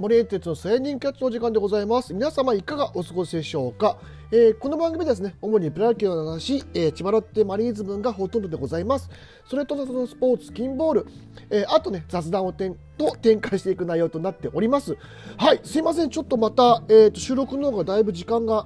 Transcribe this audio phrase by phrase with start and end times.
[0.00, 2.14] 森エンテツの千人キャッチの時間でございます。
[2.14, 3.98] 皆様いかがお過ごしでしょうか、
[4.32, 9.10] えーこの番組ですね、主にプロ野球の話、えー千葉ロッテマリーンズ分がほとんどでございます。
[9.44, 11.06] それとそのスポーツ、キンボール、
[11.50, 14.96] えーあとね、雑談をてんと展開していく内容となっております。
[15.36, 18.64] はい、すいません、ちょっとまた、えーと収録の方がだいぶ時間が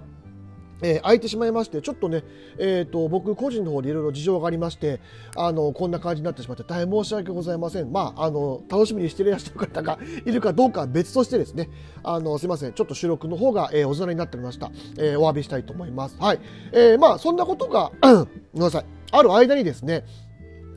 [0.82, 2.22] えー空いてしまいまして、ちょっとね、
[2.58, 5.00] えー、と僕個人の方でいろいろ事情がありまして
[5.36, 11.70] あのこんな感じになってしまって大変申し訳ございません、まあ、あの楽しみにしていらっしゃる方が いるかどうかは別としてですね。
[12.02, 12.72] あのすいません。
[12.72, 16.40] ちょっと収録の方が、えーおざなになっておりました、えーお詫びしたいと思います、はい。
[16.72, 18.08] えーまあ、そんなことが ご
[18.54, 18.84] めんなさい。
[19.12, 20.04] ある間にですね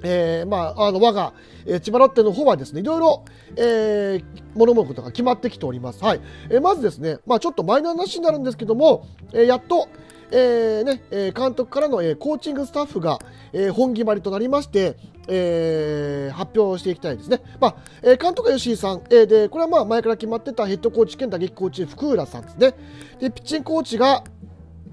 [0.03, 1.33] えーまあ、あの我が、
[1.65, 4.23] えー千葉ロッテの方はですねいろいろ、えー、
[4.55, 6.21] 物事が決まってきております、はい。
[6.49, 9.89] えーまずですね、まあ、ちょっとマイナーな話になるんですけども、えーやっと、
[10.31, 13.19] えーねえー監督からの、えーコーチングスタッフが、
[13.53, 22.73] えー本決まりとなりまして、えー発表していきたいですね、まあえー監督は吉井さん、えーでこれはまあ前から決まってたヘッドコーチ兼打撃コーチ福浦さんですね。
[23.19, 24.23] でピッチングコーチが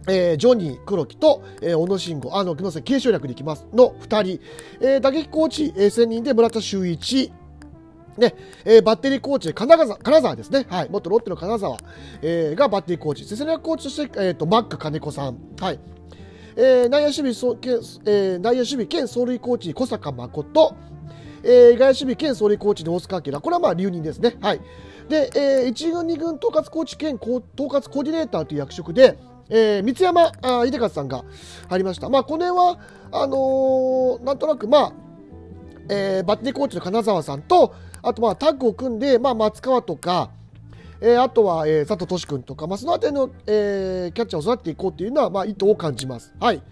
[0.08, 3.66] えージョニー黒木と、えー小野慎吾、あの、ごめんなさい、継承略でいきます。
[3.72, 4.40] の2人、
[4.80, 7.32] えー打撃コーチ、えー専任で村田修一、
[8.16, 11.78] ねえーバッテリーコーチで金沢金沢ですね、はい、元ロッテの金沢、
[12.22, 15.78] えーがバッテリーコーチ、戦略コーチとして、えー、とマック金子さん、はい。
[16.56, 17.72] えー内野守備そう兼、
[18.06, 20.74] えー内野守備兼走塁コーチ小坂誠、
[21.42, 24.36] えー外野守備兼走塁コーチに大塚明、これはまあ留任ですね。
[24.40, 24.60] はい。
[25.08, 31.24] で、えー、1軍、2軍統括コーチ兼統括コーディネーターという役職で、えー三山あ秀和さんが
[31.68, 32.08] 入りました。
[32.08, 32.78] まあ、この辺は
[33.12, 34.92] あのーなんとなく、まあ
[35.88, 40.30] えーバッテリーコーチの金沢さんとあとまあタッグを組んで、まあ、松川とか、
[41.00, 46.34] えーあとは、えー佐藤俊君とか、まあ、その辺りの、えーキャッチャーを育てていこうというのは、まあ、意図を感じます。
[46.40, 46.62] はい、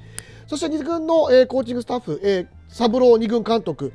[0.46, 3.92] そして2軍の、えーコーチングスタッフ、えー、三郎2軍監督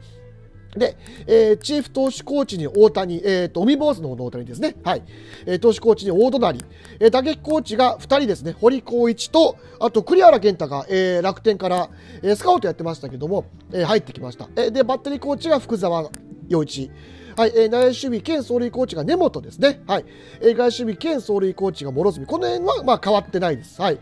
[0.77, 4.75] で、えーチーフ投手コーチに大谷、えーと、海坊主の方の大谷ですね。
[4.83, 5.03] はい。
[5.45, 6.63] えー投手コーチに大隣、
[6.99, 8.55] えー打撃コーチが2人ですね。
[8.59, 11.89] 堀光一と、あと栗原健太が、えー楽天から、
[12.21, 14.49] えースカウトやってましたけども、えー入ってきました。
[14.55, 16.09] えーで、バッテリーコーチが福沢
[16.47, 16.91] 陽一。
[17.35, 19.81] はい、えー内野守備兼走塁コーチが根本ですね。
[19.87, 20.05] はい。
[20.41, 22.25] えー外野守備兼走塁コーチが諸角。
[22.25, 23.81] この辺は、まあ、変わってないです。
[23.81, 23.99] はい。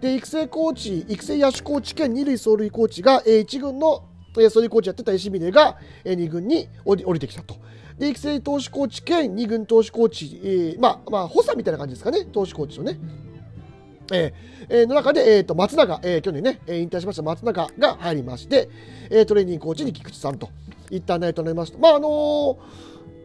[0.00, 4.04] で、育成コーチ、育成野手コーチ兼二塁走塁コーチが、えー1軍の
[4.40, 7.56] えー、ソリコーチやってた石峰が、えー、2軍に降り降りてきたと。
[7.98, 12.98] で育成投手コーチ兼2軍投手コーチ、えーまあまあ補佐みたいな感じですかね投手コーチのね。
[14.12, 14.32] えー
[14.70, 18.68] えーの中で、えー、と松永、えー去年ね、え引退しました松永が入りまして、
[19.10, 20.48] えートレーニングコーチに菊池さんと
[20.90, 21.78] いった内容となりました。
[21.78, 22.56] まああのー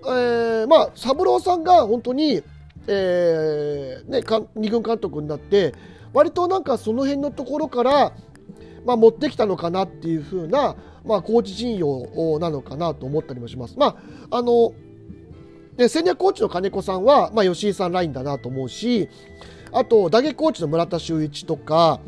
[0.06, 2.42] えーまあ三郎さんが本当に、
[2.88, 5.74] えーね、か2軍監督になって
[6.14, 8.14] 割となんかその辺のところから
[8.86, 10.76] まあ、持ってきたのかなっていう風な、
[11.06, 13.76] まあ、コーチ陣容なのかなと思ったりもします。
[13.78, 13.98] ま
[14.32, 14.74] ああの
[15.78, 19.10] ね戦略コーチの金子さんは、まあ、吉井さんラインだなと思うし
[19.72, 22.00] あと打撃コーチの村田修一とか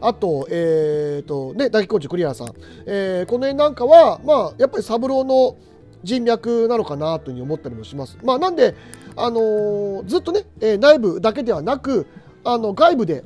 [0.00, 2.48] あと,、えーとね、打撃コーチ栗原さん、
[2.86, 5.56] えーこの辺なんかは、まあ、やっぱり三郎の
[6.02, 8.18] 人脈なのかなというふうに思ったりもします。
[8.22, 8.74] まあ、なんで、
[9.16, 12.06] あのーずっとね、えー内部だけではなく
[12.44, 13.24] あの外部で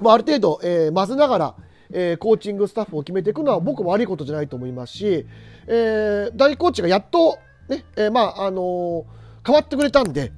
[0.00, 1.54] まあ、ある程度、えー混ぜながら、
[1.94, 5.26] えーコーチングスタッフを決めていくのは僕も悪いことじゃないと思いますし、
[5.66, 7.38] えー、大コーチがやっと、
[7.68, 9.04] ねえーまああのー
[9.46, 10.32] 変わってくれたんで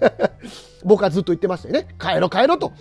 [0.84, 2.72] 僕はずっと言ってましたよね帰ろ帰ろと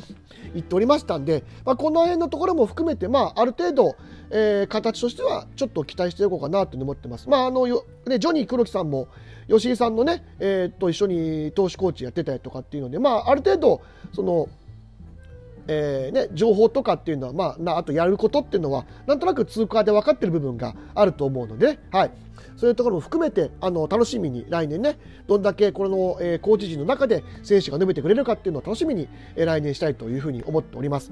[0.53, 3.95] 言っておりましたんで、まあ、この辺のところも含めて、まあ、ある程度、
[4.29, 7.29] えー形としてはちょっと期待していこうかなと思ってます。
[7.29, 9.07] まああのよね、ジョニー黒木さんも
[9.47, 13.81] 吉井さんのね、えーと一緒に投手コーチやってたりとかっていうので、まあ、ある程度
[14.13, 14.49] その
[15.67, 22.11] えーね、情報とかっていうのは、まあ、なあとやることっていうのはなんとなく通過で分かってる部分があると思うので、はい、
[22.55, 24.97] そういうところも含めてあの楽しみに来年ね
[25.27, 31.11] どんだけこの、えーコーチ陣の中で選手が伸びてくれるかっていうのを楽しみに、えー来年したいというふうに思っております。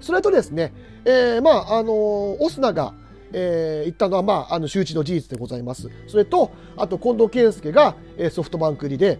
[0.00, 0.72] それとですね、
[1.04, 2.94] えーまああのーオスナが
[3.32, 5.88] えー言ったのは、まあ、あの周知の事実でございます。
[6.06, 9.18] それと、あと近藤健介が、えーソフトバンク入りで、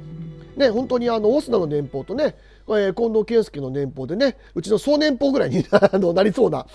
[0.57, 2.37] ね、本当にあのオスナの年俸とね、
[2.69, 6.67] えー近藤健介の年俸でね、うちの総年俸ぐらいに あのなりそうな、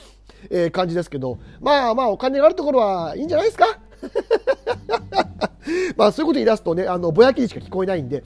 [0.49, 3.79] えー感じですけど、まあまあ、お金があるところはいいんじゃないですか？
[5.97, 8.23] まあ、そういうこと言い出すとね、あのぼやきにしか聞こえないんで。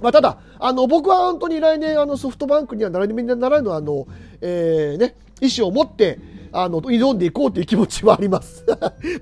[0.00, 4.06] まあ、ただあの僕は本当に来年あのソフトバンクにはならにならぬあの、
[4.40, 6.18] えーね、意思を持って
[6.52, 8.64] あの挑んでいこうという気持ちはあります。
[8.68, 8.76] ま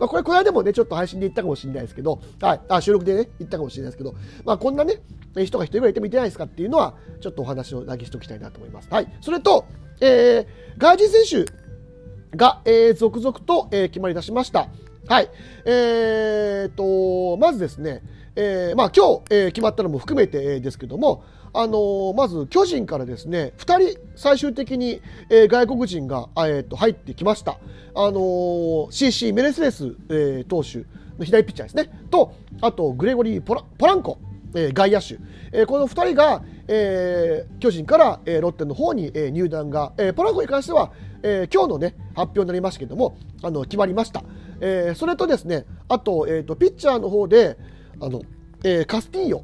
[0.07, 4.15] あこれこの間でもねちょっと配信で言ったかもしれないですけど、はい、あ収録でね言ったかもしれないですけど、
[4.45, 5.03] まあこんなね
[5.37, 8.89] 人が一人ぐらいいてもいてないですかっていうのはちょっとお話をだけしておきたいなと思います。
[8.91, 9.65] はい、それと、
[10.01, 14.69] えー、外人選手が、えー続々と、えー決まり出しました。
[15.09, 15.31] はい。
[15.65, 18.03] えー、と、まずですね、
[18.37, 25.01] えー、まあ今日、えー、決まったのも含めて、えー、ですけども、あのー、まず巨人からですね2人最終的に、
[25.31, 27.59] えー、外国人が、えー、と入ってきました、
[27.95, 30.87] あのー、CC メレスレス、えー、投手
[31.19, 31.91] の左ピッチャーですね。
[32.11, 34.19] とあとグレゴリー・ポラポランコ、
[34.55, 35.19] えー、外野手、
[35.53, 40.93] えー、この2人が、えー、巨人から、えー、ロッテの方に、えー、入団が、えー、ポランコに関しては、
[41.23, 44.23] えー、今日の、ね、発表になりましたけどもあの決まりました、
[44.61, 47.57] えー、それとですねあと,、えーと、ピッチャーの方で
[48.01, 48.23] あの、
[48.65, 49.43] えー、カスティーヨ。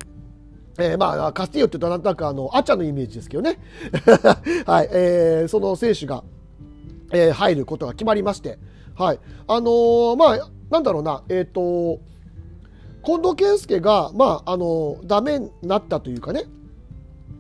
[0.78, 3.58] えー、まあ、カスティーヨって言うとなんとなくあの、アチャのイメージですけどね。
[4.66, 6.24] はい、えー、その選手が、
[7.12, 8.58] えー、入ることが決まりまして、
[8.96, 9.20] はい。
[9.46, 12.00] あのー、まあ、なんだろうな、えっ、ー、と、
[13.04, 16.44] 近藤健介が、まあ、あのー、ダメになったというかね、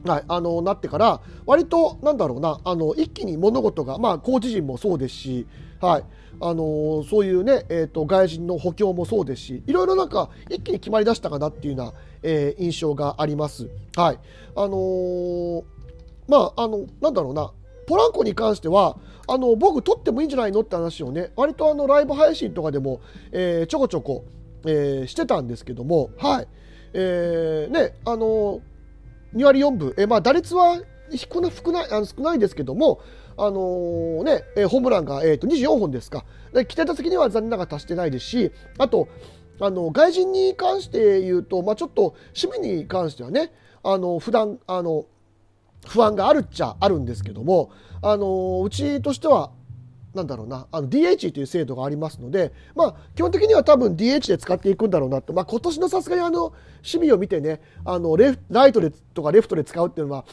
[0.04, 5.46] はい、あのなってから、割と、なんだろうな、あの一気に物事が、まあ、コーチ陣もそうですし、
[5.84, 6.04] はい、
[6.40, 11.92] あのーそういうね、えーと、外人の補強もそうですし、いろいろなんか、一気に決まりだしたかなっていうような、
[12.22, 13.68] えー、印象があります。
[13.96, 14.18] はい。
[14.56, 15.64] あのー、
[16.28, 17.52] まあ、あの、なんだろうな、
[17.86, 18.96] ポランコに関しては、
[19.26, 23.00] あの、僕取ってもいいんじゃないのって話をね、割とあの、ライブ配信とかでも、
[23.32, 24.24] えー、ちょこちょこ、
[24.66, 26.48] えー、してたんですけども、はい。
[26.94, 28.60] えー、ね、あの
[29.34, 33.00] 2割4分、えー、まあ、打率は少な少ないあの少ないですけども、
[33.36, 36.24] あのー、ね、ホームランが、えーと、24本ですか。
[36.68, 39.08] 期待打席には残念ながら達してないですし、あと、
[39.60, 43.52] あの外人に関して言うと、まあ、ちょっと守備に関してはね、
[43.82, 45.06] あの普段あの
[45.86, 47.70] 不安があるっちゃあるんですけども、
[48.02, 49.50] あのうちとしては、
[50.14, 60.24] なんだろうな、DH という制度がありますので、まあ、基本的には多分 DH で使っていくんだろうなと、まあ、今年のさすがにあの守備を見てね、あのレライトでとかレフトで使うっていうのは、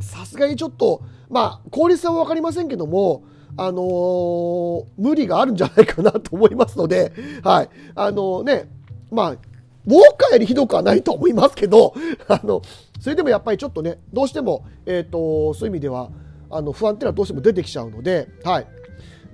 [0.00, 3.24] さすがにちょっと、まあ、効率は分かりませんけども、
[3.56, 7.12] あのー、無理があるんじゃないかなと思いますので、
[7.42, 7.68] はい。
[7.94, 8.70] あのー、ね、
[9.10, 11.94] まあ、ウォーカーよりひどくはないと思いますけど、
[12.28, 12.62] あの、
[13.00, 16.10] それでもやっぱりちょっとね、どうしても、えっ、ー、と、そういう意味では、
[16.50, 18.66] あの、不安っていうのはどうしても出てきちゃうので、はい。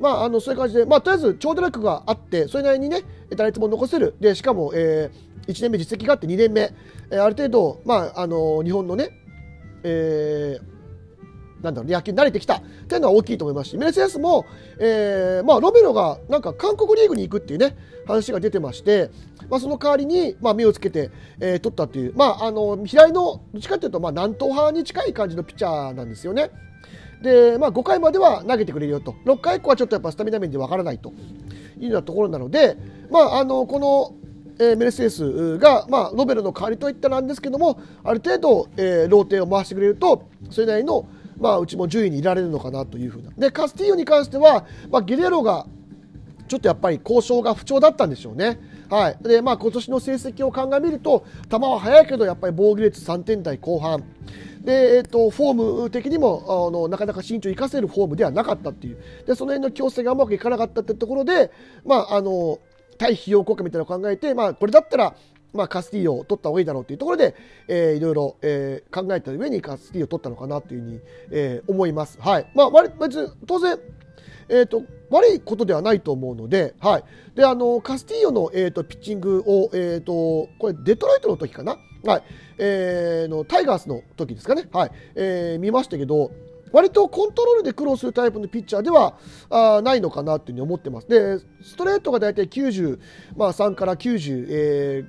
[0.00, 3.02] まあ、あの、そういう感じで、まあ、とりあえず、長打力があって、それなりにね、
[3.37, 4.14] 打率も残せる。
[4.20, 6.72] で、しかも、えー、1年目実績があって2年目、
[7.10, 9.10] えー、ある程度、まあ、あの、日本のね、
[9.84, 14.44] えー、なんだろう、野球に慣れてきたっていうのは大きいと思いますし、メルセデスも、
[14.78, 17.76] えー、まあ、ロメロがなんか韓国リーグに行くっていうね、
[18.06, 19.10] 話が出てまして、
[19.48, 21.10] まあ、その代わりに、まあ、目をつけて、
[21.40, 26.50] えー、取ったっていう、まあ、あの、平井の、どっちかっていうと、まあ、南東派に近い感じのピッチャーなんですよね。
[27.22, 29.14] で、まあ、5回までは投げてくれるよと。
[29.25, 31.10] 6回以降はちょっとやっぱスタミナ面でわからないと
[31.78, 32.76] いうようなところなので、
[33.10, 34.24] まあ、あの、この、
[34.59, 41.06] えー、メルセデスが、まあ、ロベルの代わりといったらなんですけども、ある程度、えー、ローテを回してくれると、それなりの、
[41.39, 43.31] まあ、うちも順位にいられるのかなというふうな。
[43.37, 45.67] で、カスティーヨに関しては、まあ、ゲレロが、
[46.47, 48.61] ちょっとやっぱり交渉が不調だったんでしょうね。
[48.91, 49.17] はい。
[49.23, 54.05] で、まあ、今年の成績を鑑みると、球は速いけど、やっぱり防御率3点台後半。
[54.65, 61.53] で、えーと、フォーム的にもあのなかなか身長を生かせるフォームではなかったっていうでその辺の矯正がうまくいかなかったってところで、
[61.85, 62.59] まあ、あの
[62.99, 65.14] 対費用効果みたいなのを考えて、まあ、これだったら、
[65.52, 67.35] まあ、カスティーヨを取った方がいいだろうというところで、
[67.69, 72.19] えー、いろいろ、えー、考えた上にカスティーヨを取ったのかなというふうに、えー、思います。
[72.20, 72.51] はい。
[72.55, 72.70] まあ、
[73.01, 73.79] 別に当然
[74.48, 82.22] えーと、悪いことではないと思うので、はい、であのカスティーヨの、えーと、ピッチングを、えーと、これデトロイトの時かな、はい。
[82.58, 84.91] えー、のタイガースの時ですかね、はい。
[85.15, 86.31] えー、見ましたけど
[86.74, 89.16] 割とコントロールで苦労するタイプのピッチャーでは
[89.48, 91.08] あないのかなというふうに思ってます。
[91.08, 92.98] で、ストレートが大体93、
[93.36, 95.04] まあ、から95、え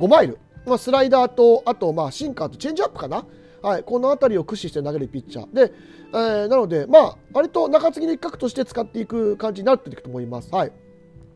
[0.00, 3.24] ー、マイル、まあ、スライダーと、あと、まあ、シンカーとチェンジアップかな。
[3.62, 5.72] はい、この辺りを駆使して投げるピッチャーで、
[6.12, 10.52] えー、なので、まあ、割と中継ぎの一角として使っていく感じになっていくと思います。
[10.54, 10.72] はい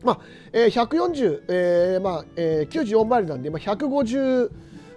[0.03, 0.19] まあ
[0.51, 4.51] えー、140、えーまあえー、94マイルなんで、まあ、150、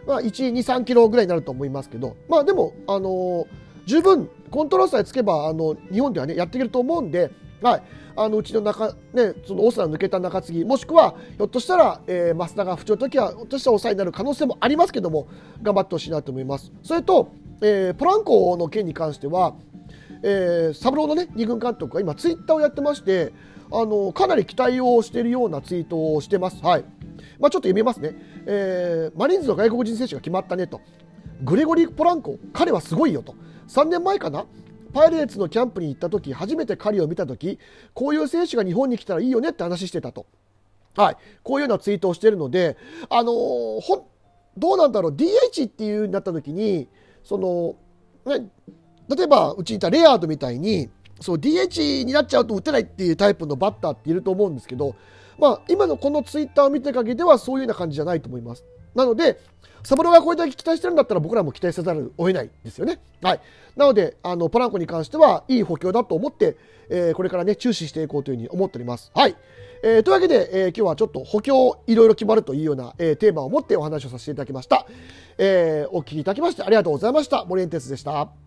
[0.07, 3.47] まあ、1、2、3キロぐらいになると思いますけど、まあ、でも、あのー、
[3.87, 7.83] 十分コントロールさえつけばあの日本ではねやっていけると思うんで、はい、
[8.15, 15.27] あのうちの中、ね、そのオスナ抜けた中継ぎもしくはひょっとしたら、えー、増田が不調の時はひょっとしたら抑えになる可能性もありますけども
[15.61, 16.71] 頑張ってほしいなと思います。
[16.85, 17.33] それと、
[17.63, 19.57] えー、ポランコの件に関しては、
[20.23, 23.33] えー、サブローのね二軍監督が今ツイッターをやってまして
[23.73, 26.63] あのかなり期待をしているようなツイートをしてます。
[26.63, 26.85] はい
[27.41, 28.15] まあ、ちょっと読みますね、
[28.47, 30.81] えー、マリーンズの外国人選手が決まったねと
[31.45, 33.35] グレゴリー・ポランコ彼はすごいよと。
[33.69, 34.47] 3年前かな？
[34.93, 37.59] パイレーツのキャンプに行った時初めて彼を見た時
[37.95, 40.27] こういう選手が日本に来たらいいよねって話してたと、
[40.95, 42.77] はい、こういうようなツイートをしているので、
[43.11, 44.09] あのー、ほ
[44.57, 46.89] どうなんだろう？DH っていうになった時に
[47.25, 47.75] その、
[48.39, 48.49] ね、
[49.09, 50.89] 例えばうちにいたレアードみたいに
[51.21, 54.95] そう DH になっちゃうと打てないっていうタイプのバッターっていると思うんですけど、
[55.39, 58.65] まあ、今のこのツイッターを見てる限りではそういうような感じじゃないと思います。
[58.95, 59.41] なので、
[59.83, 63.01] サブロがこれだけ期待してるんだったら僕らも期待せざるを得ないですよね。
[63.23, 63.41] はい。
[63.77, 66.57] なので、あの、ポランコに関してはいい補強だと思って、
[66.89, 69.11] えー、これからね、注視していこうというふうに思っております。
[69.15, 69.37] はい。
[69.83, 74.87] えー、というわけで、えー、今日はちょっと補強いろいろ決まるというような、え、テーマを持ってお話をさせていただきました。
[75.37, 77.45] え、お聞きいただきましてありがとうございました。
[77.45, 78.44] 森エンテスでした。